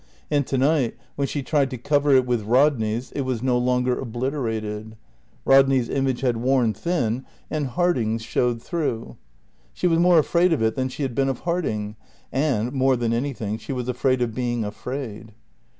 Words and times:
And 0.31 0.47
to 0.47 0.57
night, 0.57 0.97
when 1.15 1.27
she 1.27 1.43
tried 1.43 1.69
to 1.69 1.77
cover 1.77 2.09
it 2.15 2.25
with 2.25 2.41
Rodney's 2.41 3.11
it 3.11 3.21
was 3.21 3.43
no 3.43 3.55
longer 3.59 3.99
obliterated. 3.99 4.97
Rodney's 5.45 5.89
image 5.89 6.21
had 6.21 6.37
worn 6.37 6.73
thin 6.73 7.23
and 7.51 7.67
Harding's 7.67 8.23
showed 8.23 8.63
through. 8.63 9.17
She 9.73 9.85
was 9.85 9.99
more 9.99 10.17
afraid 10.17 10.53
of 10.53 10.63
it 10.63 10.73
than 10.73 10.89
she 10.89 11.03
had 11.03 11.13
been 11.13 11.29
of 11.29 11.41
Harding; 11.41 11.97
and, 12.31 12.71
more 12.73 12.95
than 12.95 13.13
anything, 13.13 13.59
she 13.59 13.73
was 13.73 13.87
afraid 13.87 14.23
of 14.23 14.33
being 14.33 14.65
afraid. 14.65 15.33